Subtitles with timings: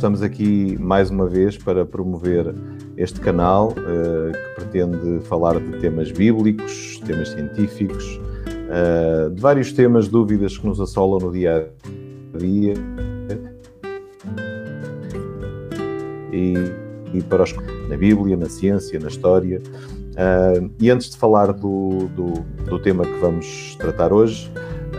[0.00, 2.54] estamos aqui mais uma vez para promover
[2.96, 10.08] este canal uh, que pretende falar de temas bíblicos, temas científicos, uh, de vários temas,
[10.08, 11.70] dúvidas que nos assolam no dia
[12.32, 12.72] a dia.
[16.32, 16.54] E,
[17.12, 17.54] e para os,
[17.90, 19.60] na Bíblia, na ciência, na história.
[20.12, 22.32] Uh, e antes de falar do, do,
[22.64, 24.50] do, tema que vamos tratar hoje,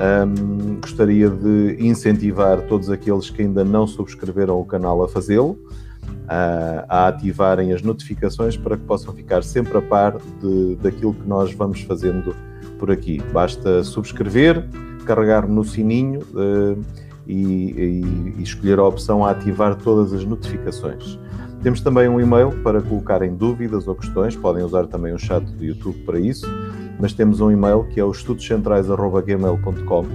[0.01, 6.85] um, gostaria de incentivar todos aqueles que ainda não subscreveram o canal a fazê-lo, uh,
[6.89, 11.53] a ativarem as notificações para que possam ficar sempre a par de, daquilo que nós
[11.53, 12.35] vamos fazendo
[12.79, 13.21] por aqui.
[13.31, 14.67] Basta subscrever,
[15.05, 16.81] carregar no sininho uh,
[17.27, 21.19] e, e, e escolher a opção a ativar todas as notificações.
[21.61, 25.63] Temos também um e-mail para colocarem dúvidas ou questões, podem usar também o chat do
[25.63, 26.47] YouTube para isso,
[27.01, 30.05] mas temos um e-mail que é o estudoscentrais.gmail.com.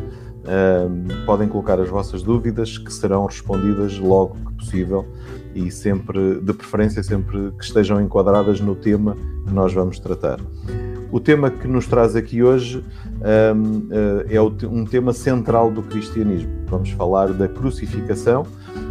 [1.26, 5.04] podem colocar as vossas dúvidas que serão respondidas logo que possível
[5.52, 10.38] e sempre, de preferência, sempre que estejam enquadradas no tema que nós vamos tratar.
[11.10, 12.84] O tema que nos traz aqui hoje
[13.54, 16.52] um, eh, é um tema central do cristianismo.
[16.66, 18.46] Vamos falar da crucificação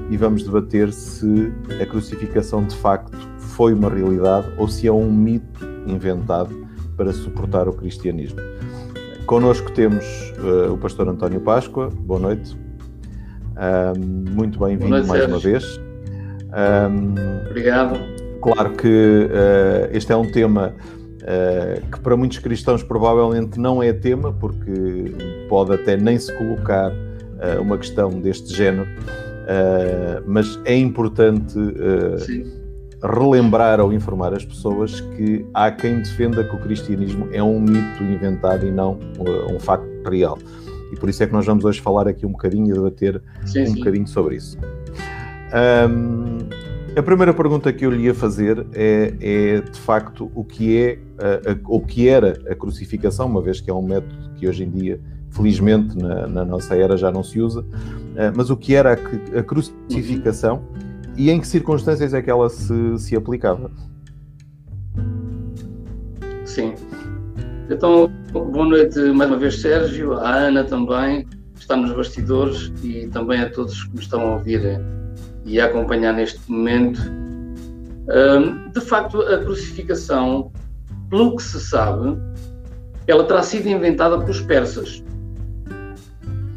[0.09, 5.11] e vamos debater se a crucificação de facto foi uma realidade ou se é um
[5.11, 6.64] mito inventado
[6.95, 8.39] para suportar o cristianismo.
[9.25, 10.05] Connosco temos
[10.39, 11.89] uh, o pastor António Páscoa.
[11.89, 12.55] Boa noite.
[13.57, 15.27] Um, muito bem-vindo mais Sérgio.
[15.27, 15.79] uma vez.
[16.53, 17.99] Um, Obrigado.
[18.41, 20.73] Claro que uh, este é um tema
[21.21, 25.15] uh, que para muitos cristãos provavelmente não é tema, porque
[25.49, 26.91] pode até nem se colocar
[27.59, 28.87] uma questão deste género,
[29.45, 32.64] Uh, mas é importante uh,
[33.05, 38.03] relembrar ou informar as pessoas que há quem defenda que o cristianismo é um mito
[38.03, 40.37] inventado e não uh, um facto real.
[40.91, 43.63] E por isso é que nós vamos hoje falar aqui um bocadinho e debater sim,
[43.63, 43.75] um sim.
[43.75, 44.57] bocadinho sobre isso.
[45.89, 46.37] Um,
[46.97, 50.99] a primeira pergunta que eu lhe ia fazer é, é de facto o que é
[51.67, 54.99] o que era a crucificação, uma vez que é um método que hoje em dia
[55.29, 57.65] felizmente na, na, nossa era já não se usa,
[58.15, 60.63] eh, mas o que era a, a crucificação
[61.17, 63.71] e em que circunstâncias é que ela se, se aplicava?
[66.45, 66.73] Sim.
[67.69, 73.07] Então, boa noite mais uma vez, Sérgio, a Ana também, que está nos bastidores, e
[73.07, 74.79] também a todos que me estão a ouvir
[75.45, 77.01] e a acompanhar neste momento.
[78.73, 80.51] De facto, a crucificação,
[81.09, 82.17] pelo que se sabe,
[83.07, 85.03] ela terá sido inventada pelos persas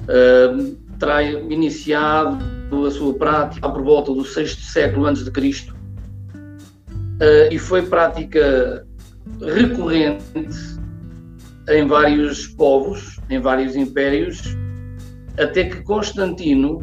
[0.08, 2.38] uh, terá iniciado
[2.70, 5.74] a sua prática por volta do sexto século antes de Cristo
[7.20, 8.86] uh, e foi prática
[9.40, 10.24] recorrente
[11.68, 14.56] em vários povos, em vários impérios,
[15.38, 16.80] até que Constantino,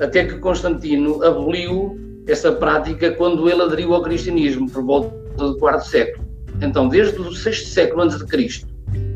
[0.00, 5.86] até que Constantino aboliu essa prática quando ele aderiu ao cristianismo por volta do quarto
[5.86, 6.26] século.
[6.62, 8.66] Então, desde o sexto século antes de Cristo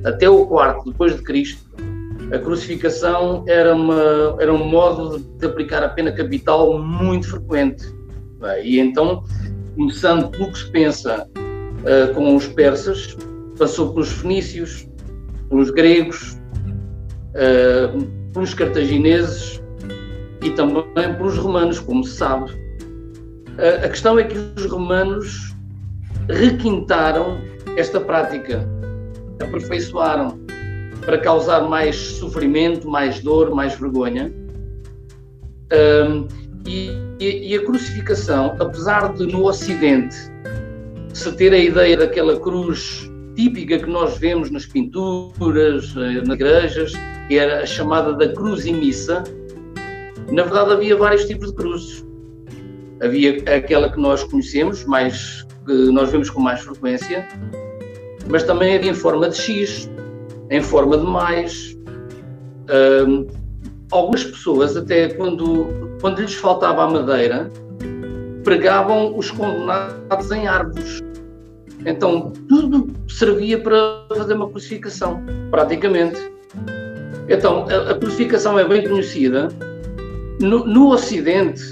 [0.05, 1.69] até o quarto depois de Cristo,
[2.32, 7.84] a crucificação era, uma, era um modo de aplicar a pena capital muito frequente.
[8.62, 9.24] E então,
[9.76, 13.16] começando pelo que se pensa uh, com os persas,
[13.58, 14.88] passou pelos fenícios,
[15.48, 16.38] pelos gregos,
[17.34, 19.60] uh, pelos cartagineses
[20.42, 20.84] e também
[21.16, 22.52] pelos romanos, como se sabe.
[22.52, 25.54] Uh, a questão é que os romanos
[26.28, 27.38] requintaram
[27.76, 28.66] esta prática,
[29.42, 30.38] aperfeiçoaram
[31.05, 34.33] para causar mais sofrimento, mais dor, mais vergonha.
[35.72, 36.27] Um,
[36.66, 40.16] e, e, a crucificação, apesar de no Ocidente
[41.12, 46.93] se ter a ideia daquela cruz típica que nós vemos nas pinturas, eh, nas igrejas,
[47.27, 49.25] que era a chamada da cruz em missa,
[50.31, 52.05] na verdade havia vários tipos de cruzes.
[53.03, 57.27] Havia aquela que nós conhecemos, mais, que nós vemos com mais frequência,
[58.28, 59.91] mas também havia em forma de X,
[60.50, 61.76] em forma de mais.
[63.06, 63.26] Um,
[63.91, 65.66] algumas pessoas, até quando,
[66.00, 67.50] quando lhes faltava a madeira,
[68.44, 71.00] pregavam os condenados em árvores.
[71.86, 76.30] Então, tudo servia para fazer uma crucificação, praticamente.
[77.28, 79.48] Então, a, a crucificação é bem conhecida.
[80.41, 81.62] No, no Ocidente,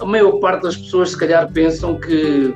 [0.00, 2.54] a maior parte das pessoas, se calhar, pensam que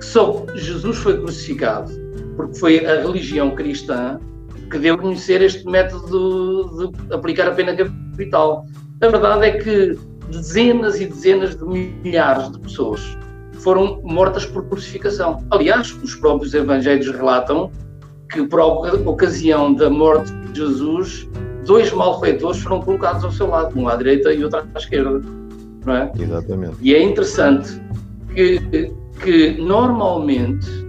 [0.00, 2.01] só Jesus foi crucificado
[2.36, 4.18] porque foi a religião cristã
[4.70, 8.66] que deu a conhecer este método de aplicar a pena capital.
[9.00, 9.98] A verdade é que
[10.30, 13.18] dezenas e dezenas de milhares de pessoas
[13.54, 15.44] foram mortas por crucificação.
[15.50, 17.70] Aliás, os próprios evangelhos relatam
[18.30, 21.28] que, por ocasião da morte de Jesus,
[21.66, 25.22] dois malfeitores foram colocados ao seu lado, um à direita e outro à esquerda.
[25.84, 26.10] não é?
[26.18, 26.76] Exatamente.
[26.80, 27.80] E é interessante
[28.34, 28.90] que,
[29.22, 30.81] que normalmente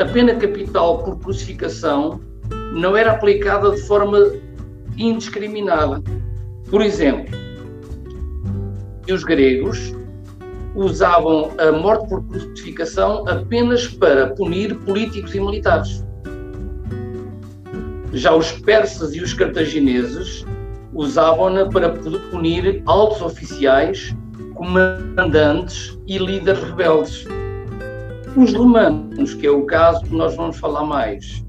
[0.00, 2.20] a pena capital por crucificação
[2.72, 4.32] não era aplicada de forma
[4.96, 6.02] indiscriminada.
[6.70, 7.34] Por exemplo,
[9.10, 9.92] os gregos
[10.74, 16.04] usavam a morte por crucificação apenas para punir políticos e militares.
[18.12, 20.44] Já os persas e os cartagineses
[20.92, 21.90] usavam-na para
[22.30, 24.14] punir altos oficiais,
[24.54, 27.26] comandantes e líderes rebeldes.
[28.36, 31.44] Os romanos, que é o caso que nós vamos falar mais,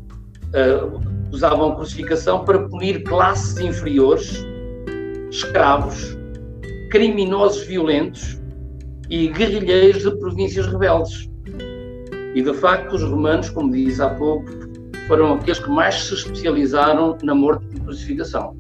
[0.53, 1.01] uh,
[1.31, 4.45] usavam crucificação para punir classes inferiores,
[5.31, 6.15] escravos,
[6.91, 8.39] criminosos violentos
[9.09, 11.27] e guerrilheiros de províncias rebeldes.
[12.35, 14.45] E de facto, os romanos, como disse há pouco,
[15.07, 18.55] foram aqueles que mais se especializaram na morte por crucificação.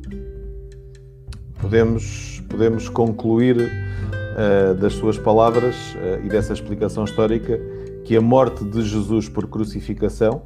[1.61, 7.59] Podemos, podemos concluir uh, das suas palavras uh, e dessa explicação histórica
[8.05, 10.43] que a morte de Jesus por crucificação,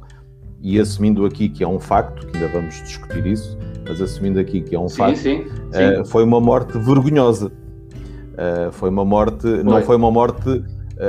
[0.62, 4.62] e assumindo aqui que é um facto, que ainda vamos discutir isso, mas assumindo aqui
[4.62, 6.00] que é um sim, facto, sim, sim.
[6.00, 7.46] Uh, foi uma morte vergonhosa.
[7.48, 9.62] Uh, foi uma morte, foi.
[9.62, 10.64] não foi uma morte uh,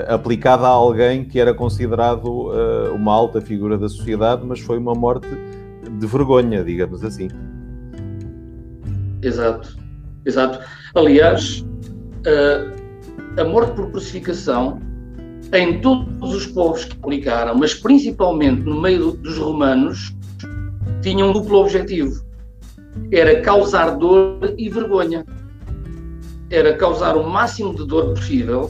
[0.09, 2.51] aplicada a alguém que era considerado
[2.93, 5.27] uma alta figura da sociedade, mas foi uma morte
[5.99, 7.29] de vergonha, digamos assim.
[9.21, 9.77] Exato,
[10.25, 10.59] exato.
[10.95, 11.65] Aliás,
[13.37, 14.79] a morte por crucificação
[15.53, 20.15] em todos os povos que aplicaram, mas principalmente no meio dos romanos,
[21.01, 22.23] tinha um duplo objetivo:
[23.11, 25.25] era causar dor e vergonha
[26.51, 28.69] era causar o máximo de dor possível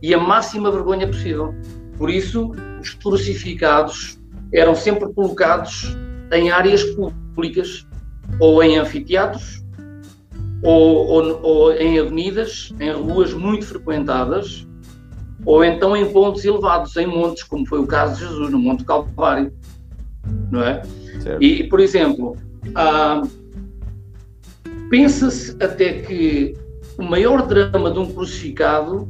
[0.00, 1.54] e a máxima vergonha possível.
[1.98, 4.18] Por isso, os crucificados
[4.52, 5.94] eram sempre colocados
[6.32, 7.86] em áreas públicas,
[8.40, 9.62] ou em anfiteatros,
[10.62, 14.66] ou, ou, ou, em avenidas, em ruas muito frequentadas,
[15.44, 18.84] ou então em pontos elevados, em montes, como foi o caso de Jesus, no Monte
[18.84, 19.52] Calvário.
[20.50, 20.82] Não é?
[21.40, 22.36] E, por exemplo,
[22.74, 23.22] ah,
[24.88, 26.54] pensa-se até que
[26.98, 29.08] o maior drama de um crucificado,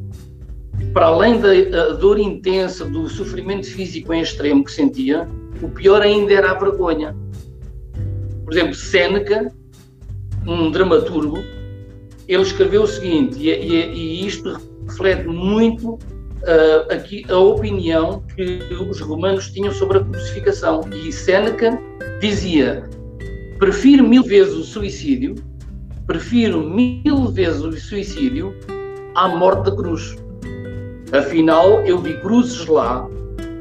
[0.92, 5.28] para além da dor intensa, do sofrimento físico em extremo que sentia,
[5.60, 7.14] o pior ainda era a vergonha.
[8.44, 9.52] Por exemplo, Séneca,
[10.46, 11.38] um dramaturgo,
[12.26, 15.98] ele escreveu o seguinte, e, e, e isto reflete muito
[16.42, 20.82] uh, aqui a opinião que os romanos tinham sobre a crucificação.
[20.92, 21.78] E Séneca
[22.20, 22.88] dizia:
[23.58, 25.34] prefiro mil vezes o suicídio
[26.06, 28.54] prefiro mil vezes o suicídio
[29.14, 30.16] à morte da cruz.
[31.12, 33.08] Afinal, eu vi cruzes lá,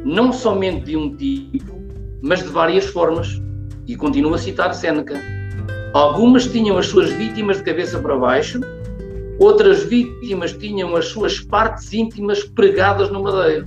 [0.04, 1.82] não somente de um tipo,
[2.22, 3.42] mas de várias formas.
[3.88, 5.20] E continuo a citar Séneca.
[5.94, 8.62] Algumas tinham as suas vítimas de cabeça para baixo,
[9.42, 13.66] outras vítimas tinham as suas partes íntimas pregadas no madeiro.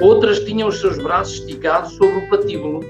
[0.00, 2.80] Outras tinham os seus braços esticados sobre o patíbulo.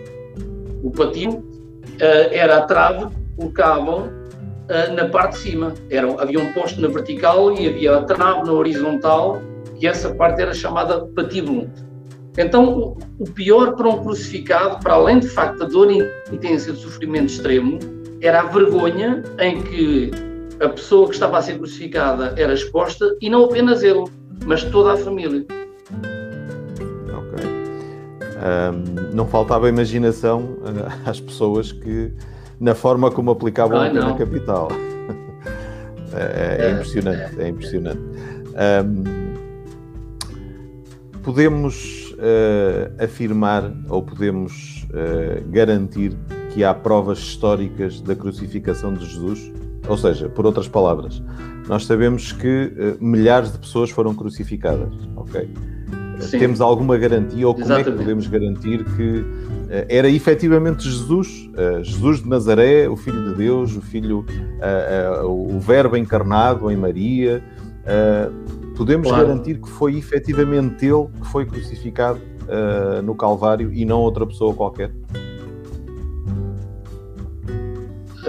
[0.82, 5.74] O patíbulo uh, era a trave que colocavam uh, na parte de cima.
[5.90, 9.42] Era, havia um posto na vertical e havia a trave na horizontal,
[9.78, 11.70] e essa parte era chamada patíbulo.
[12.38, 15.90] Então, o, o pior para um crucificado, para além de facto da dor
[16.32, 17.78] intensa e do sofrimento extremo,
[18.22, 20.10] era a vergonha em que
[20.60, 24.04] a pessoa que estava a ser crucificada era exposta, e não apenas ele,
[24.44, 25.44] mas toda a família.
[27.12, 27.44] Ok.
[28.36, 30.56] Um, não faltava imaginação
[31.04, 32.12] às pessoas que
[32.58, 34.68] na forma como aplicavam a pena capital.
[36.14, 38.00] é, é, é, impressionante, é impressionante.
[38.84, 39.26] Um,
[41.22, 46.16] podemos uh, afirmar ou podemos uh, garantir
[46.54, 49.52] que há provas históricas da crucificação de Jesus?
[49.88, 51.22] Ou seja, por outras palavras,
[51.68, 55.48] nós sabemos que uh, milhares de pessoas foram crucificadas, ok?
[56.20, 56.38] Sim.
[56.38, 57.88] Temos alguma garantia ou como Exatamente.
[57.88, 59.24] é que podemos garantir que
[59.68, 64.24] eh, era efetivamente Jesus, eh, Jesus de Nazaré, o Filho de Deus, o Filho,
[64.60, 67.42] eh, o Verbo encarnado em Maria.
[68.76, 69.28] Podemos claro.
[69.28, 72.20] garantir que foi efetivamente ele que foi crucificado
[73.04, 74.90] no Calvário e não outra pessoa qualquer?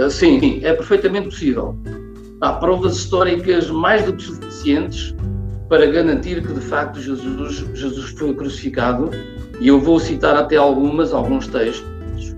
[0.09, 1.75] Sim, é perfeitamente possível.
[2.41, 5.15] Há provas históricas mais do que suficientes
[5.67, 9.09] para garantir que de facto Jesus, Jesus foi crucificado,
[9.59, 12.35] e eu vou citar até algumas, alguns textos,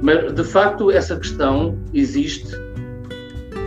[0.00, 2.56] mas de facto essa questão existe,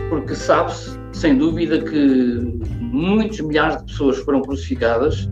[0.08, 5.28] porque sabe-se, sem dúvida, que muitos milhares de pessoas foram crucificadas,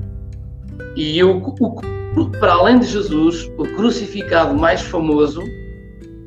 [0.94, 5.42] e eu, o, para além de Jesus, o crucificado mais famoso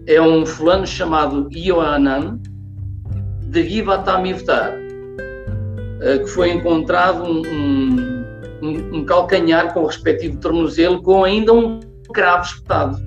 [0.08, 2.40] é um fulano chamado Ioannan
[3.48, 4.74] de Givatam Ivtar
[6.00, 7.42] uh, que foi encontrado um,
[8.62, 11.80] um, um, calcanhar com o respectivo tornozelo com ainda um
[12.14, 12.98] cravo espetado.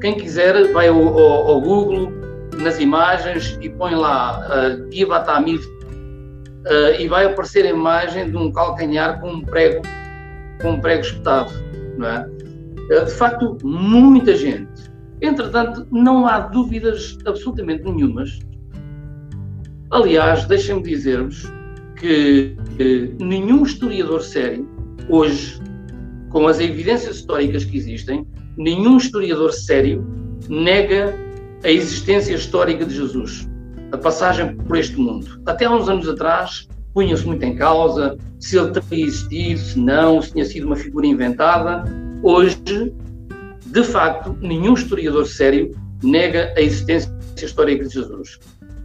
[0.00, 2.10] Quem quiser vai ao, ao, ao Google,
[2.58, 8.50] nas imagens e põe lá uh, Givatamid uh, e vai aparecer a imagem de um
[8.52, 9.82] calcanhar com um prego,
[10.60, 11.52] com um prego espetado.
[11.96, 12.26] Não é?
[12.90, 14.89] Uh, de facto, muita gente.
[15.22, 18.38] Entretanto, não há dúvidas absolutamente nenhumas.
[19.90, 21.50] Aliás, deixem-me dizer-vos
[21.96, 24.66] que, que nenhum historiador sério,
[25.08, 25.60] hoje,
[26.30, 30.06] com as evidências históricas que existem, nenhum historiador sério
[30.48, 31.14] nega
[31.64, 33.48] a existência histórica de Jesus,
[33.92, 35.40] a passagem por este mundo.
[35.44, 40.22] Até há uns anos atrás, punha-se muito em causa se ele teria existido, se não,
[40.22, 41.84] se tinha sido uma figura inventada.
[42.22, 42.56] Hoje,
[43.70, 45.70] de facto, nenhum historiador sério
[46.02, 48.38] nega a existência histórica de Jesus.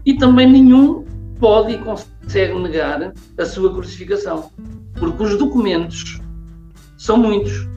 [0.06, 1.04] E também nenhum
[1.40, 4.52] pode e consegue negar a sua crucificação,
[5.00, 6.22] porque os documentos
[6.98, 7.68] são muitos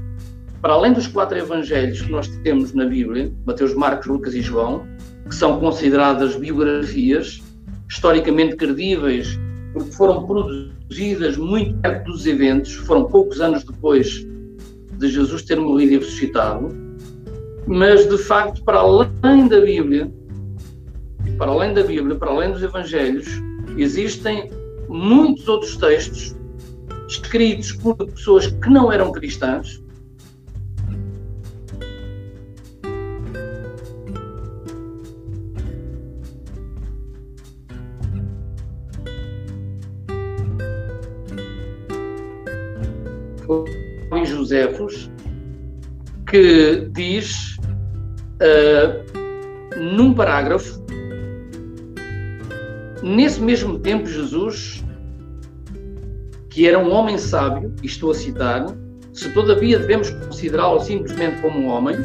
[0.61, 4.87] para além dos quatro evangelhos que nós temos na Bíblia, Mateus, Marcos, Lucas e João,
[5.29, 7.41] que são consideradas biografias
[7.89, 9.39] historicamente credíveis,
[9.73, 14.27] porque foram produzidas muito perto dos eventos, foram poucos anos depois
[14.99, 16.88] de Jesus ter morrido e ressuscitado,
[17.67, 20.11] mas de facto, para além da Bíblia,
[21.37, 23.27] para além da Bíblia, para além dos evangelhos,
[23.77, 24.51] existem
[24.89, 26.37] muitos outros textos
[27.09, 29.83] escritos por pessoas que não eram cristãs,
[44.49, 45.11] Josefos,
[46.27, 47.48] que diz
[48.41, 50.83] uh, num parágrafo,
[53.03, 54.85] nesse mesmo tempo Jesus,
[56.49, 58.67] que era um homem sábio, e estou a citar,
[59.13, 61.97] se todavia devemos considerá-lo simplesmente como um homem,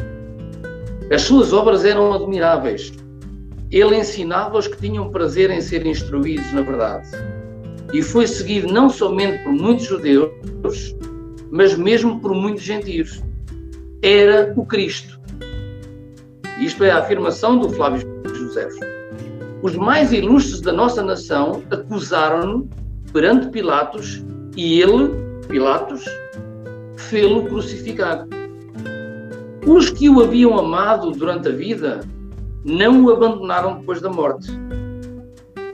[1.12, 2.94] as suas obras eram admiráveis.
[3.70, 7.10] Ele ensinava os que tinham prazer em serem instruídos na verdade.
[7.94, 10.32] E foi seguido não somente por muitos judeus,
[11.52, 13.22] mas mesmo por muitos gentios.
[14.02, 15.13] Era o Cristo.
[16.60, 18.68] Isto é a afirmação do Flávio José.
[19.62, 22.70] Os mais ilustres da nossa nação acusaram-no
[23.12, 24.24] perante Pilatos
[24.56, 25.10] e ele,
[25.48, 26.04] Pilatos,
[26.98, 28.28] fê-lo crucificar.
[29.66, 32.02] Os que o haviam amado durante a vida
[32.66, 34.48] não o abandonaram depois da morte.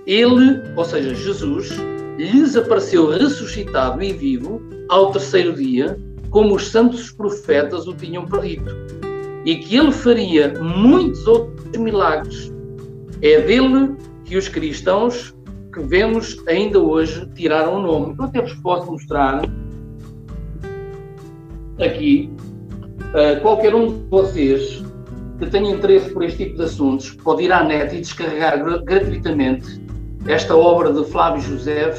[0.05, 1.71] Ele, ou seja, Jesus,
[2.17, 8.75] lhes apareceu ressuscitado e vivo ao terceiro dia, como os santos profetas o tinham predito,
[9.49, 12.53] e que ele faria muitos outros milagres.
[13.23, 15.35] É dele que os cristãos
[15.73, 18.15] que vemos ainda hoje tiraram o nome.
[18.15, 19.41] Eu até vos posso mostrar
[21.79, 22.31] aqui
[23.09, 24.83] uh, qualquer um de vocês
[25.39, 29.81] que tenha interesse por este tipo de assuntos pode ir à net e descarregar gratuitamente
[30.27, 31.91] esta obra de Flávio José,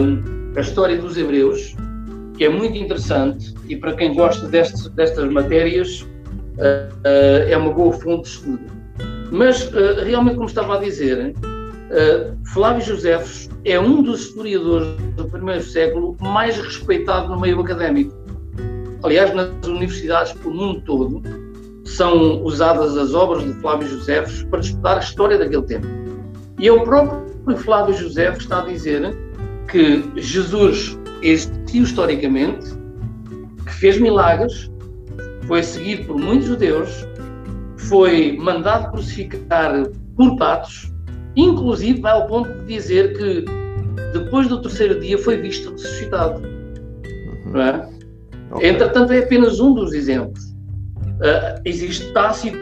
[0.00, 1.76] um, a história dos Hebreus,
[2.36, 6.15] que é muito interessante e para quem gosta destes, destas matérias uh, uh,
[7.48, 8.60] é uma boa fonte de estudo.
[9.30, 11.34] Mas, uh, realmente, como estava a dizer,
[12.52, 18.12] Flávio Josefos é um dos historiadores do primeiro século mais respeitado no meio académico.
[19.02, 21.22] Aliás, nas universidades pelo mundo todo
[21.84, 25.86] são usadas as obras de Flávio Josefos para estudar a história daquele tempo.
[26.58, 29.16] E é o próprio Flávio Josefos está a dizer
[29.68, 32.66] que Jesus existiu historicamente,
[33.64, 34.70] que fez milagres,
[35.46, 37.06] foi seguido por muitos judeus,
[37.76, 40.92] foi mandado crucificar por patos,
[41.36, 43.44] inclusive vai ao ponto de dizer que
[44.12, 46.42] depois do terceiro dia foi visto ressuscitado.
[47.46, 47.60] Uhum.
[47.60, 47.88] É?
[48.52, 48.70] Okay.
[48.70, 50.44] Entretanto, é apenas um dos exemplos.
[51.20, 52.58] Uh, existe Tácito,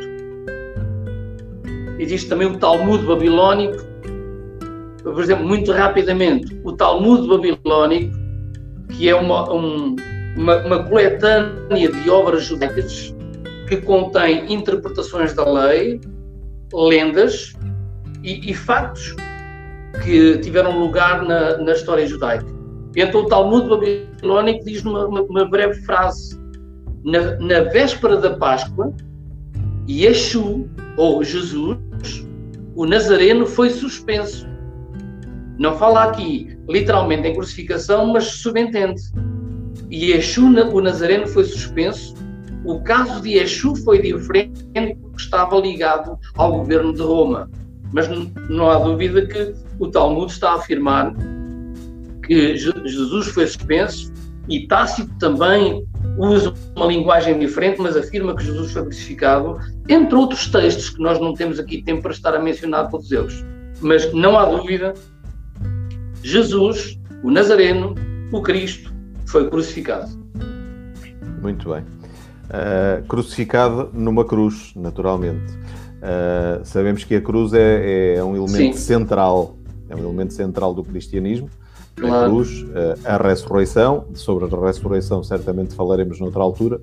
[1.98, 3.84] existe também o Talmud babilónico,
[5.02, 8.14] por exemplo, muito rapidamente, o Talmud babilónico,
[8.90, 9.96] que é uma, um,
[10.36, 13.14] uma, uma coletânea de obras judaicas
[13.68, 16.00] que contém interpretações da lei,
[16.72, 17.54] lendas
[18.22, 19.14] e, e factos
[20.02, 22.46] que tiveram lugar na, na história judaica.
[22.96, 26.38] Então, o Talmud babilónico diz uma, uma, breve frase:
[27.04, 28.92] na, na, véspera da Páscoa,
[29.88, 31.78] Yeshu, ou Jesus,
[32.76, 34.46] o Nazareno, foi suspenso
[35.58, 39.00] não fala aqui literalmente em crucificação, mas subentende.
[39.94, 42.16] E Yeshu, o Nazareno, foi suspenso.
[42.64, 47.48] O caso de Yeshu foi diferente porque estava ligado ao governo de Roma.
[47.92, 48.08] Mas
[48.50, 51.14] não há dúvida que o Talmud está a afirmar
[52.26, 54.12] que Jesus foi suspenso
[54.48, 55.86] e Tácito também
[56.18, 61.20] usa uma linguagem diferente, mas afirma que Jesus foi crucificado, entre outros textos que nós
[61.20, 63.44] não temos aqui tempo para estar a mencionar todos eles.
[63.80, 64.92] Mas não há dúvida,
[66.20, 67.94] Jesus, o Nazareno,
[68.32, 68.93] o Cristo,
[69.26, 70.10] foi crucificado.
[71.40, 71.82] Muito bem.
[71.82, 75.52] Uh, crucificado numa cruz, naturalmente.
[75.52, 78.82] Uh, sabemos que a cruz é, é um elemento Sim.
[78.82, 79.56] central,
[79.88, 81.48] é um elemento central do cristianismo
[81.96, 82.26] claro.
[82.26, 84.06] a cruz, eh, a ressurreição.
[84.14, 86.80] Sobre a ressurreição, certamente falaremos noutra altura.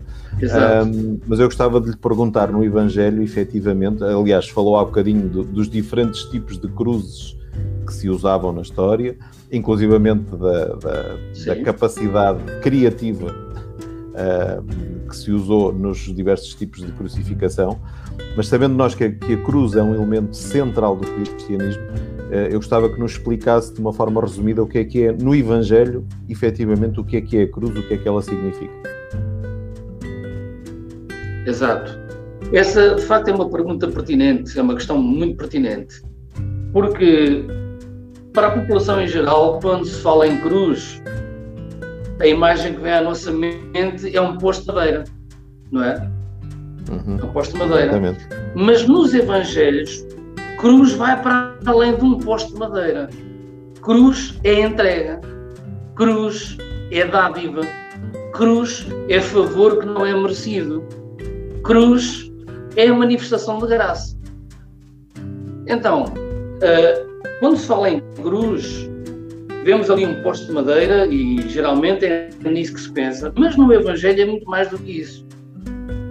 [1.27, 5.69] Mas eu gostava de lhe perguntar no Evangelho, efetivamente, aliás, falou há bocadinho do, dos
[5.69, 7.38] diferentes tipos de cruzes
[7.86, 9.17] que se usavam na história,
[9.51, 13.27] inclusivamente da, da, da capacidade criativa
[14.12, 17.79] uh, que se usou nos diversos tipos de crucificação.
[18.36, 21.84] Mas sabendo nós que a, que a cruz é um elemento central do cristianismo,
[22.31, 25.12] eh, eu gostava que nos explicasse de uma forma resumida o que é que é
[25.12, 28.22] no Evangelho, efetivamente, o que é que é a cruz, o que é que ela
[28.22, 28.74] significa.
[31.46, 32.00] Exato.
[32.53, 36.01] Essa, de facto, é uma pergunta pertinente, é uma questão muito pertinente,
[36.73, 37.45] porque
[38.33, 41.01] para a população em geral, quando se fala em cruz,
[42.19, 45.03] a imagem que vem à nossa mente é um posto de madeira,
[45.71, 46.09] não é?
[46.89, 47.17] Uhum.
[47.19, 47.83] É um posto de madeira.
[47.83, 48.27] Exatamente.
[48.55, 50.05] Mas nos Evangelhos,
[50.57, 53.09] Cruz vai para além de um posto de madeira.
[53.81, 55.19] Cruz é entrega.
[55.95, 56.55] Cruz
[56.91, 57.61] é dádiva.
[58.33, 60.83] Cruz é favor que não é merecido.
[61.63, 62.31] Cruz
[62.75, 64.15] é a manifestação de graça.
[65.67, 66.05] Então,
[66.62, 68.89] uh, quando se fala em cruz,
[69.63, 73.72] vemos ali um posto de madeira e geralmente é nisso que se pensa, mas no
[73.74, 75.26] Evangelho é muito mais do que isso.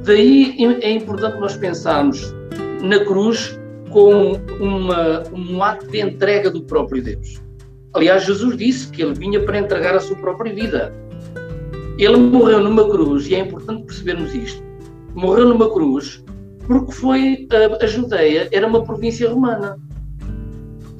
[0.05, 2.35] Daí é importante nós pensarmos
[2.83, 3.59] na cruz
[3.91, 7.41] com uma, um ato de entrega do próprio Deus.
[7.93, 10.95] Aliás, Jesus disse que ele vinha para entregar a sua própria vida.
[11.99, 14.63] Ele morreu numa cruz, e é importante percebermos isto.
[15.15, 16.25] Morreu numa cruz
[16.67, 19.77] porque foi a, a Judeia era uma província romana.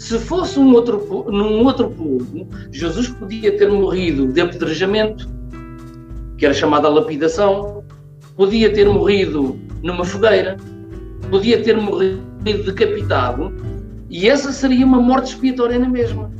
[0.01, 5.29] Se fosse um outro, num outro povo, Jesus podia ter morrido de apedrejamento,
[6.39, 7.85] que era chamada lapidação,
[8.35, 10.57] podia ter morrido numa fogueira,
[11.31, 13.53] podia ter morrido decapitado,
[14.09, 16.33] e essa seria uma morte expiatória na mesma.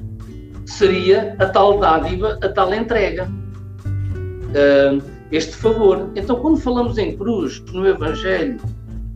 [0.65, 6.09] Seria a tal dádiva, a tal entrega, uh, este favor.
[6.17, 8.59] Então, quando falamos em cruz no Evangelho,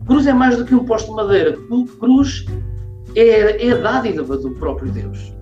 [0.05, 1.57] cruz é mais do que um posto de madeira.
[1.99, 2.45] Cruz
[3.15, 5.33] é, é a dádiva do próprio Deus.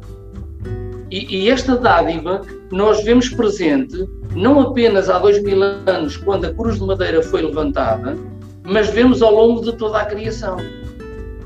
[1.12, 6.54] E, e, esta dádiva nós vemos presente não apenas há dois mil anos, quando a
[6.54, 8.18] cruz de madeira foi levantada,
[8.64, 10.58] mas vemos ao longo de toda a criação.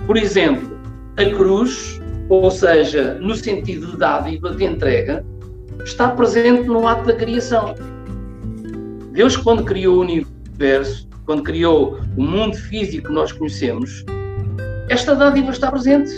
[0.06, 0.78] Por exemplo,
[1.18, 5.26] a cruz, ou seja, no sentido de dádiva, de entrega,
[5.84, 7.76] está presente no ato da criação.
[9.12, 14.06] Deus, quando criou o universo, quando criou o mundo físico que nós conhecemos,
[14.90, 16.12] esta dádiva está presente,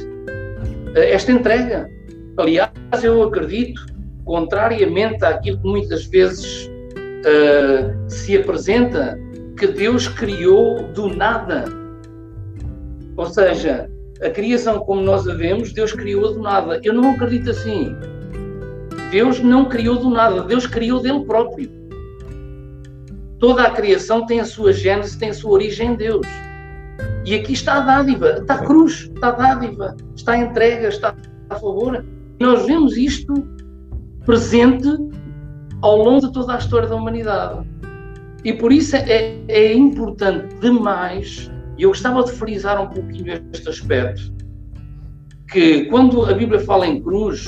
[0.96, 1.90] esta entrega.
[2.38, 2.72] Aliás,
[3.04, 3.86] eu acredito,
[4.26, 9.20] contrariamente àquilo que muitas vezes uh, se apresenta,
[9.58, 11.66] que Deus criou do nada
[13.20, 16.80] ou seja, a criação como nós a vemos, Deus criou do nada.
[16.86, 17.94] Eu não acredito assim.
[19.12, 21.70] Deus não criou do nada, Deus criou dele próprio.
[23.38, 26.26] Toda a criação tem a sua gênese, tem a sua origem em Deus.
[27.26, 31.16] E aqui está a dádiva, está a cruz, está a dádiva, está a entrega, está
[31.50, 32.06] a favor.
[32.40, 33.34] E nós vemos isto
[34.26, 34.88] presente
[35.82, 37.68] ao longo de toda a história da humanidade.
[38.44, 43.70] E por isso é, é importante demais e eu gostava de frisar um pouquinho este
[43.70, 44.34] aspecto,
[45.50, 47.48] que quando a Bíblia fala em cruz,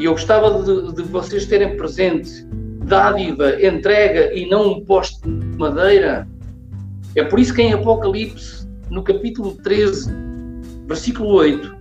[0.00, 2.44] e eu gostava de, de vocês terem presente
[2.84, 6.26] dádiva, entrega e não um poste de madeira,
[7.14, 8.61] é por isso que em Apocalipse,
[8.92, 10.12] no capítulo 13,
[10.86, 11.74] versículo 8,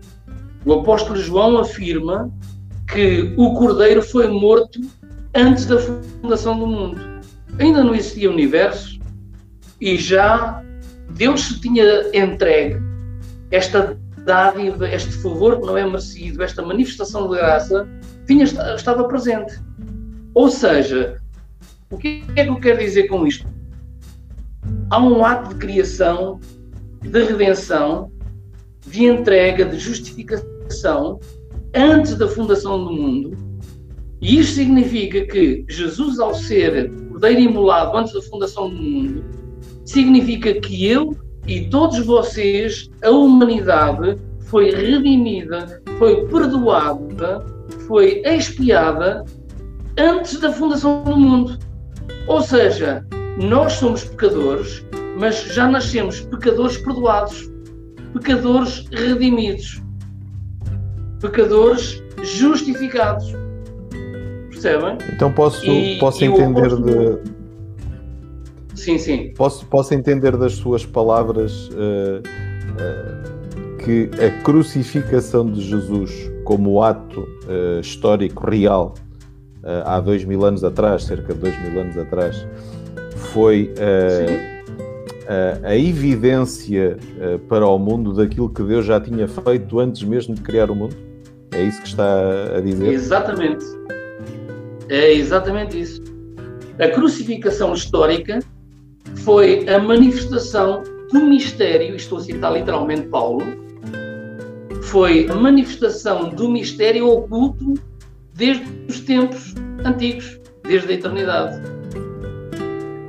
[0.63, 2.32] o apóstolo João afirma
[2.88, 4.80] que o cordeiro foi morto
[5.36, 7.02] antes da fundação do mundo.
[7.60, 8.97] Ainda não existia universo
[9.82, 10.63] e já
[11.10, 12.78] Deus se tinha entregue
[13.52, 17.89] esta dádiva, este favor que não é merecido, esta manifestação de graça,
[18.26, 19.60] tinha, estava presente.
[20.34, 21.21] Ou seja,
[21.89, 23.45] o que é que eu quero dizer com isto?
[24.89, 26.39] Há um ato de criação,
[27.01, 28.11] de redenção,
[28.87, 31.19] de entrega, de justificação
[31.73, 33.37] antes da fundação do mundo.
[34.21, 39.23] E isto significa que Jesus, ao ser cordeiro imolado antes da fundação do mundo,
[39.85, 41.15] significa que eu
[41.47, 47.45] e todos vocês, a humanidade, foi redimida, foi perdoada,
[47.87, 49.23] foi expiada
[49.97, 51.57] antes da fundação do mundo.
[52.27, 53.05] Ou seja,
[53.37, 54.85] nós somos pecadores,
[55.17, 57.50] mas já nascemos pecadores perdoados,
[58.13, 59.82] pecadores redimidos,
[61.19, 63.34] pecadores justificados.
[64.50, 64.97] Percebem?
[65.13, 67.41] Então posso, e, posso e entender de.
[68.76, 69.34] Sim, sim.
[69.36, 77.21] Posso, posso entender das suas palavras uh, uh, que a crucificação de Jesus como ato
[77.21, 78.95] uh, histórico real
[79.86, 82.47] há dois mil anos atrás, cerca de dois mil anos atrás,
[83.15, 83.71] foi
[85.63, 86.97] a, evidência
[87.47, 90.95] para o mundo daquilo que Deus já tinha feito antes mesmo de criar o mundo?
[91.51, 92.91] É isso que está a dizer?
[92.91, 93.65] Exatamente.
[94.89, 96.01] É exatamente isso.
[96.79, 98.39] A crucificação histórica
[99.17, 103.43] foi a manifestação do mistério, estou a citar literalmente Paulo,
[104.81, 107.75] foi a manifestação do mistério oculto
[108.34, 109.53] desde os tempos
[109.86, 111.62] antigos, desde a eternidade.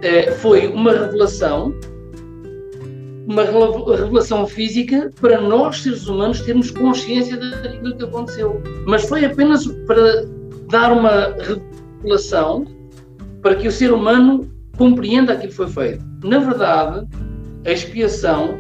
[0.03, 1.75] É, foi uma revelação,
[3.27, 8.63] uma revelação física para nós, seres humanos, termos consciência daquilo que aconteceu.
[8.87, 10.27] Mas foi apenas para
[10.69, 11.35] dar uma
[12.01, 12.67] revelação
[13.41, 16.05] para que o ser humano compreenda aquilo que foi feito.
[16.25, 17.07] Na verdade,
[17.67, 18.59] a expiação,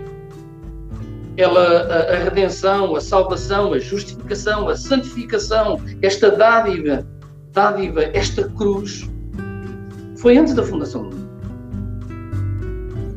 [1.36, 7.06] ela, a, a redenção, a salvação, a justificação, a santificação, esta dádiva,
[7.52, 9.08] dádiva, esta cruz,
[10.18, 11.21] foi antes da fundação do mundo.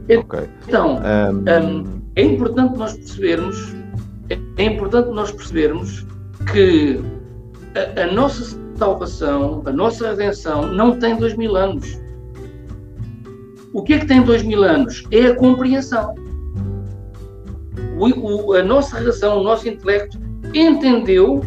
[0.10, 0.50] Okay.
[0.68, 2.06] Então, um...
[2.16, 3.76] É importante nós percebermos,
[4.58, 6.06] é importante nós percebermos
[6.52, 7.00] que
[7.76, 12.00] a, a nossa salvação, a nossa redenção não tem dois mil anos.
[13.74, 15.04] O que é que tem dois mil anos?
[15.12, 16.16] É a compreensão.
[17.98, 20.18] O, o, a nossa razão, o nosso intelecto
[20.54, 21.42] entendeu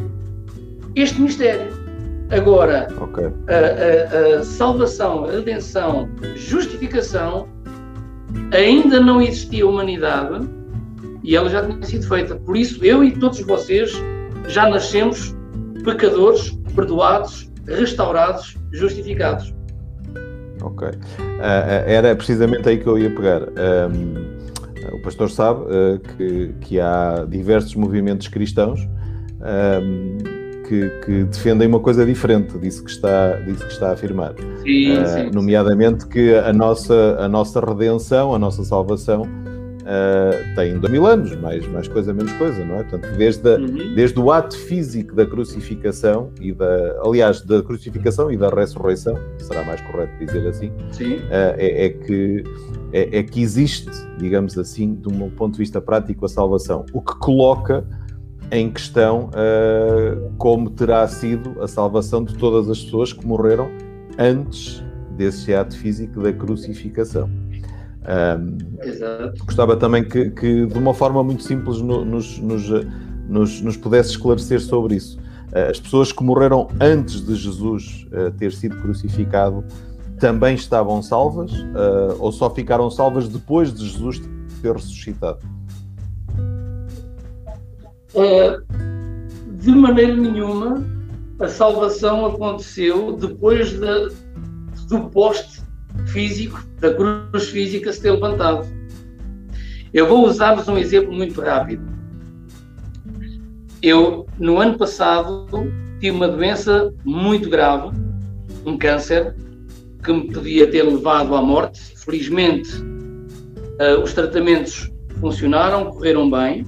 [0.95, 1.79] este mistério.
[2.31, 3.25] Agora, okay.
[3.49, 7.49] a, a, a, salvação, a redenção, justificação,
[8.53, 10.49] ainda não existia humanidade
[11.23, 12.37] e ela já tinha sido feita.
[12.37, 13.93] Por isso, eu e todos vocês
[14.49, 15.37] já nascemos
[15.85, 19.55] pecadores, perdoados, restaurados, justificados.
[20.63, 20.89] Ok.
[20.89, 20.95] Uh,
[21.87, 23.43] era precisamente aí que eu ia pegar.
[24.93, 26.01] O pastor sabe uh,
[26.61, 28.81] que, há diversos movimentos cristãos
[30.69, 34.35] que, que, defendem uma coisa diferente disso que está, disso que está a afirmar.
[34.63, 40.79] Sim, uh, sim, nomeadamente que a nossa, a nossa redenção, a nossa salvação uh, tem
[40.79, 42.83] dois mil anos, mais, mais coisa, menos coisa, não é?
[42.85, 43.95] Portanto, desde, a, uhum.
[43.95, 49.65] desde o ato físico da crucificação e da, aliás, da crucificação e da ressurreição, será
[49.65, 52.45] mais correto dizer assim, uh, é, é, que
[52.93, 57.01] é, é, que existe, digamos assim, de um ponto de vista prático, a salvação, o
[57.01, 57.87] que coloca
[58.51, 63.71] em questão uh, como terá sido a salvação de todas as pessoas que morreram
[64.19, 64.83] antes
[65.17, 67.29] desse ato físico da crucificação.
[68.09, 68.57] Um,
[69.45, 72.71] gostava também que, que, de uma forma muito simples, no, nos, nos,
[73.29, 75.19] nos, nos, pudesse esclarecer sobre isso.
[75.53, 79.65] Uh, as pessoas que morreram antes de Jesus uh, ter sido crucificado
[80.19, 81.53] também estavam salvas
[82.19, 84.21] ou só ficaram salvas depois de Jesus
[84.61, 85.39] ter ressuscitado?
[89.61, 90.85] De maneira nenhuma,
[91.39, 94.09] a salvação aconteceu depois de,
[94.89, 95.63] do poste
[96.07, 98.67] físico, da cruz física se ter levantado.
[99.93, 101.83] Eu vou usar-vos um exemplo muito rápido.
[103.83, 105.47] Eu, no ano passado,
[106.01, 107.97] tive uma doença muito grave,
[108.67, 109.35] um câncer,
[110.03, 111.81] que me podia ter levado à morte.
[111.97, 116.65] Felizmente, uh, os tratamentos funcionaram, correram bem.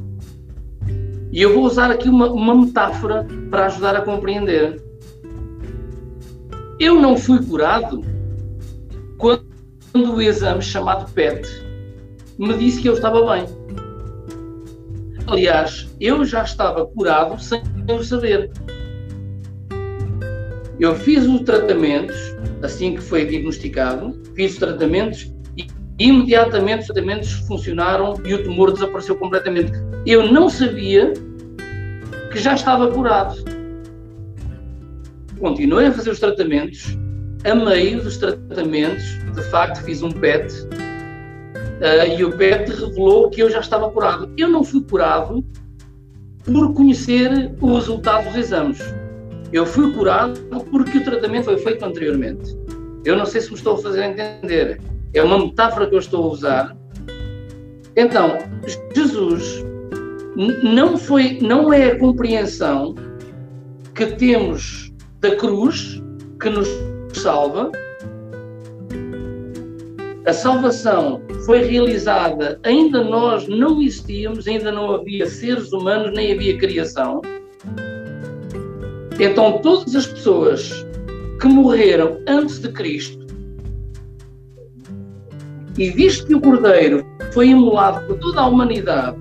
[1.33, 4.83] E eu vou usar aqui uma, uma metáfora para ajudar a compreender.
[6.79, 8.03] Eu não fui curado
[9.19, 9.45] quando
[10.15, 11.47] o exame chamado PET
[12.39, 13.45] me disse que eu estava bem.
[15.27, 18.51] Aliás, eu já estava curado sem eu saber.
[20.81, 22.17] Eu fiz os tratamentos,
[22.63, 25.31] assim que foi diagnosticado, fiz os tratamentos
[26.01, 29.71] imediatamente os tratamentos funcionaram e o tumor desapareceu completamente.
[30.07, 31.13] Eu não sabia
[32.33, 33.37] que já estava curado.
[35.39, 36.97] Continuei a fazer os tratamentos
[37.45, 39.03] a meio dos tratamentos,
[39.35, 44.31] de facto, fiz um PET uh, e o PET revelou que eu já estava curado.
[44.37, 45.45] Eu não fui curado
[46.45, 48.81] por conhecer o resultado dos exames.
[49.53, 50.39] Eu fui curado
[50.71, 52.57] porque o tratamento foi feito anteriormente.
[53.05, 54.81] Eu não sei se me estou a fazer entender.
[55.13, 56.77] É uma metáfora que eu estou a usar.
[57.97, 58.39] Então,
[58.95, 59.65] Jesus
[60.63, 62.95] não foi, não é a compreensão
[63.95, 66.01] que temos da cruz
[66.41, 66.69] que nos
[67.13, 67.71] salva.
[70.27, 76.57] A salvação foi realizada, ainda nós não existíamos, ainda não havia seres humanos, nem havia
[76.57, 77.21] criação.
[79.19, 80.87] Então, todas as pessoas
[81.41, 83.20] que morreram antes de Cristo,
[85.81, 89.17] e visto que o Cordeiro foi imolado por toda a humanidade,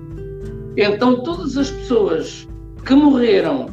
[0.76, 2.46] então todas as pessoas
[2.84, 3.70] que morreram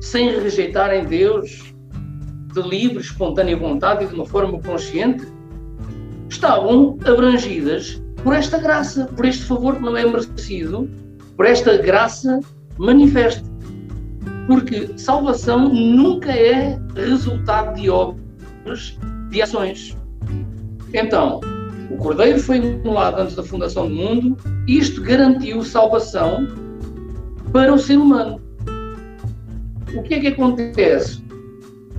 [0.00, 1.74] sem rejeitarem Deus,
[2.54, 5.26] de livre, espontânea vontade e de uma forma consciente,
[6.30, 10.88] estavam abrangidas por esta graça, por este favor que não é merecido,
[11.36, 12.40] por esta graça
[12.78, 13.46] manifesta.
[14.46, 18.98] Porque salvação nunca é resultado de obras,
[19.28, 19.94] de ações.
[20.94, 21.40] Então,
[21.90, 24.36] o Cordeiro foi imolado antes da fundação do mundo,
[24.68, 26.46] isto garantiu salvação
[27.52, 28.40] para o ser humano.
[29.94, 31.20] O que é que acontece?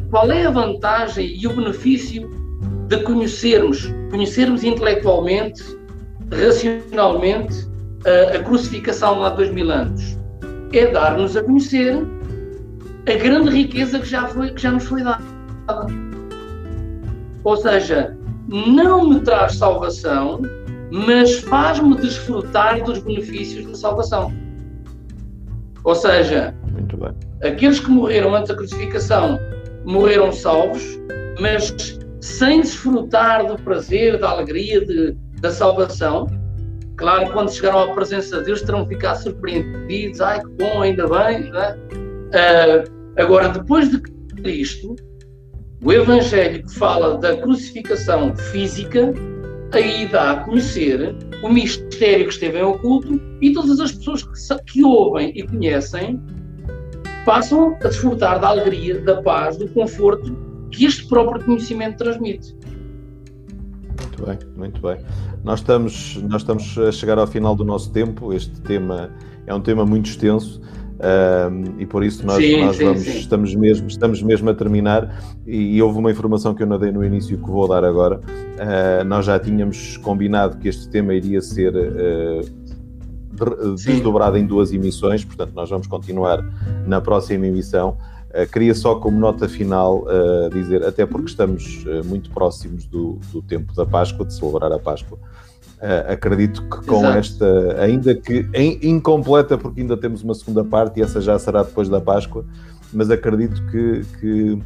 [0.09, 2.29] Qual é a vantagem e o benefício
[2.87, 5.61] de conhecermos, conhecermos intelectualmente,
[6.31, 7.67] racionalmente,
[8.05, 10.17] a, a crucificação lá de dois mil anos?
[10.71, 11.97] É dar-nos a conhecer
[13.07, 15.23] a grande riqueza que já, foi, que já nos foi dada.
[17.43, 18.17] Ou seja,
[18.51, 20.41] não me traz salvação,
[20.91, 24.33] mas faz-me desfrutar dos benefícios da salvação.
[25.83, 26.53] Ou seja,
[27.41, 29.39] aqueles que morreram antes da crucificação
[29.85, 30.83] morreram salvos,
[31.39, 36.27] mas sem desfrutar do prazer, da alegria, de, da salvação.
[36.97, 40.21] Claro, quando chegaram à presença de Deus, terão ficado surpreendidos.
[40.21, 41.49] Ai, que bom, ainda bem.
[41.51, 42.83] Uh,
[43.17, 44.95] agora, depois de Cristo,
[45.83, 49.13] o Evangelho que fala da crucificação física,
[49.71, 54.63] aí dá a conhecer o mistério que esteve em oculto e todas as pessoas que,
[54.65, 56.21] que ouvem e conhecem
[57.25, 60.35] passam a desfrutar da alegria, da paz, do conforto
[60.71, 62.55] que este próprio conhecimento transmite.
[63.99, 64.97] Muito bem, muito bem.
[65.43, 68.33] Nós estamos, nós estamos a chegar ao final do nosso tempo.
[68.33, 69.11] Este tema
[69.47, 70.61] é um tema muito extenso.
[71.01, 73.17] Um, e por isso nós, sim, nós sim, vamos, sim.
[73.17, 76.91] Estamos, mesmo, estamos mesmo a terminar e, e, houve uma informação que eu não dei
[76.91, 78.17] no início que vou dar agora.
[78.19, 82.41] Uh, nós já tínhamos combinado que este tema iria ser uh,
[83.75, 86.45] desdobrado em duas emissões, portanto nós vamos continuar
[86.85, 87.97] na próxima emissão.
[88.29, 90.05] Uh, queria só como nota final
[90.53, 95.17] dizer, até porque estamos muito próximos do, do tempo da Páscoa, de celebrar a Páscoa,
[95.81, 97.17] Uh, acredito que com Exato.
[97.17, 98.47] esta, ainda que
[98.83, 102.45] incompleta, porque ainda temos uma segunda parte e essa já será depois da Páscoa,
[102.93, 104.59] mas acredito que, que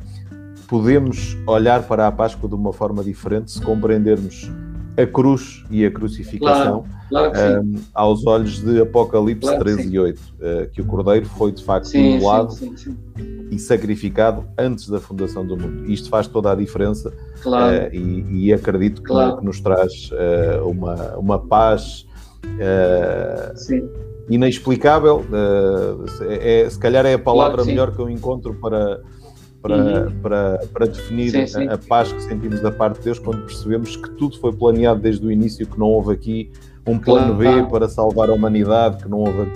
[0.67, 4.51] podemos olhar para a Páscoa de uma forma diferente se compreendermos
[4.97, 9.99] a cruz e a crucificação claro, claro um, aos olhos de Apocalipse claro 13 e
[9.99, 12.97] 8, uh, eh, que o Cordeiro foi de facto sim, imolado sim, sim,
[13.51, 15.91] e sacrificado antes da fundação do mundo.
[15.91, 21.17] Isto faz toda a diferença uh, e, e, acredito que, que nos traz uh, uma,
[21.17, 22.07] uma paz
[24.29, 25.25] inexplicável.
[26.29, 29.01] é, se calhar é a palavra melhor que eu encontro para,
[29.65, 30.11] para, uhum.
[30.21, 31.67] para, para definir sim, sim.
[31.67, 34.99] A, a, paz que sentimos da parte de Deus quando percebemos que tudo foi planeado
[34.99, 36.51] desde o início, que não houve aqui
[36.85, 39.49] um plano claro, B para salvar a humanidade, que não houve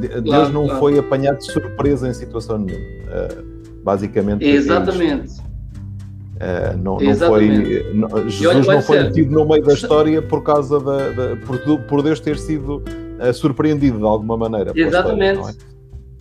[0.00, 0.78] Deus claro, não claro.
[0.78, 2.84] foi apanhado de surpresa em situação nenhuma.
[2.84, 4.44] Uh, basicamente.
[4.44, 5.40] Exatamente.
[5.40, 10.78] Uh, não, não foi, não, Jesus não foi metido no meio da história por causa
[10.78, 14.72] da, da por, por, Deus ter sido uh, surpreendido de alguma maneira.
[14.74, 15.40] Exatamente.
[15.40, 15.56] História,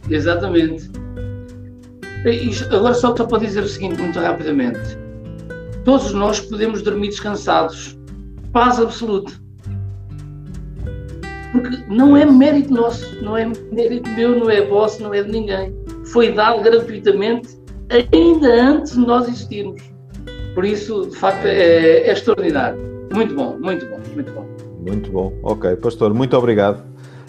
[0.09, 0.13] é?
[0.13, 0.91] Exatamente.
[2.71, 4.79] Agora só para dizer o seguinte muito rapidamente.
[5.85, 7.97] Todos nós podemos dormir descansados.
[8.51, 9.31] Paz absoluta
[11.51, 15.31] porque não é mérito nosso, não é mérito meu, não é vosso, não é de
[15.31, 15.75] ninguém.
[16.05, 17.57] Foi dado gratuitamente
[18.13, 19.81] ainda antes de nós existirmos.
[20.53, 22.79] Por isso, de facto, é, é extraordinário.
[23.13, 24.45] Muito bom, muito bom, muito bom.
[24.79, 25.33] Muito bom.
[25.43, 26.83] Ok, pastor, muito obrigado.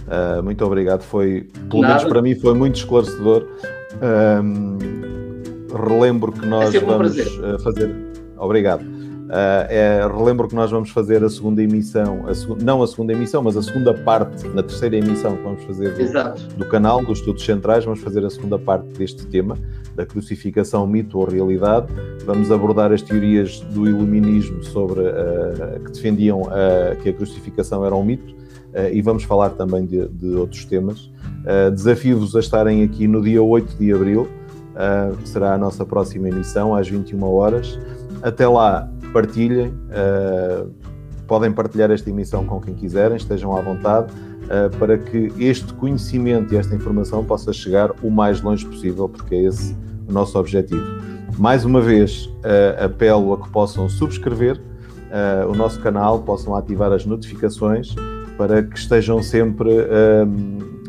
[0.07, 1.03] Uh, muito obrigado.
[1.03, 1.95] Foi, pelo Nada.
[1.95, 3.47] menos para mim, foi muito esclarecedor.
[4.03, 4.79] Um,
[5.75, 7.95] relembro que nós é vamos um fazer.
[8.39, 8.83] Obrigado.
[9.31, 13.41] Uh, é, relembro que nós vamos fazer a segunda emissão, a não a segunda emissão,
[13.41, 17.45] mas a segunda parte, na terceira emissão que vamos fazer do, do, canal, dos estudos
[17.45, 19.57] centrais, vamos fazer a segunda parte deste tema,
[19.95, 21.87] da crucificação, mito ou realidade.
[22.27, 27.95] Vamos abordar as teorias do iluminismo sobre uh, que defendiam uh, que a crucificação era
[27.95, 28.35] um mito
[28.93, 31.11] e vamos falar também de, de outros temas.
[31.75, 34.29] Desafio-vos a estarem aqui no dia 8 de abril,
[35.21, 37.79] que será a nossa próxima emissão, às 21 horas.
[38.23, 40.71] Até lá, partilhem, uh,
[41.27, 46.53] podem partilhar esta emissão com quem quiserem, estejam à vontade, uh, para que este conhecimento
[46.53, 49.77] e esta informação possa chegar o mais longe possível, porque é esse
[50.09, 50.85] o nosso objetivo.
[51.39, 56.93] Mais uma vez, uh, apelo a que possam subscrever uh, o nosso canal, possam ativar
[56.93, 57.95] as notificações
[58.37, 59.71] para que estejam sempre,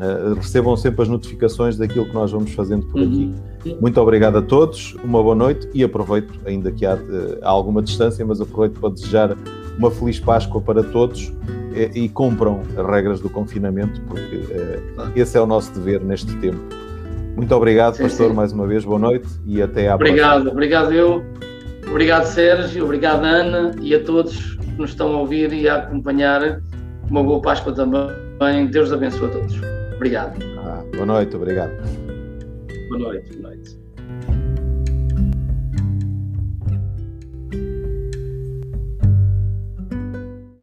[0.02, 3.34] uh, recebam sempre as notificações daquilo que nós vamos fazendo por aqui.
[3.66, 3.78] Uhum.
[3.80, 6.98] Muito obrigado a todos, uma boa noite e aproveito, ainda que há,
[7.42, 9.38] há alguma distância, mas aproveito para desejar
[9.78, 11.32] uma feliz Páscoa para todos
[11.74, 16.36] e, e cumpram as regras do confinamento, porque uh, esse é o nosso dever neste
[16.38, 16.60] tempo.
[17.36, 18.36] Muito obrigado, sim, pastor, sim.
[18.36, 20.52] mais uma vez, boa noite e até à obrigado, próxima.
[20.52, 21.24] Obrigado, obrigado eu,
[21.88, 26.62] obrigado Sérgio, obrigado Ana e a todos que nos estão a ouvir e a acompanhar.
[27.10, 28.68] Uma boa Páscoa também.
[28.72, 29.81] Deus abençoe a todos.
[30.02, 30.34] Obrigado.
[30.58, 31.74] Ah, boa noite, obrigado.
[32.90, 33.81] Boa noite, boa noite.